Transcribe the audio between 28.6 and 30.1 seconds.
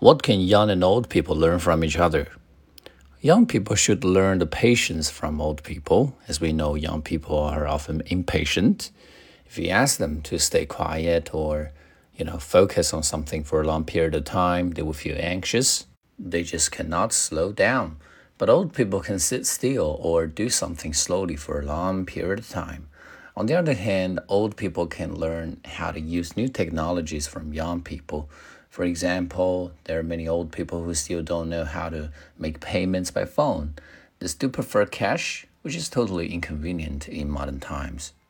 For example, there are